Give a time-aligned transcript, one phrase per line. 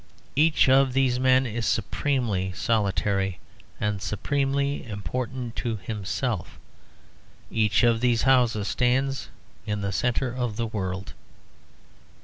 [0.35, 3.37] Each of these men is supremely solitary
[3.79, 6.57] and supremely important to himself.
[7.51, 9.29] Each of these houses stands
[9.67, 11.13] in the centre of the world.